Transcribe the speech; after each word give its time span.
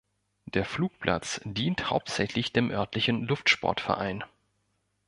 Der 0.47 0.65
Flugplatz 0.65 1.41
dient 1.45 1.91
hauptsächlich 1.91 2.51
dem 2.51 2.71
örtlichen 2.71 3.25
Luftsportverein. 3.27 4.23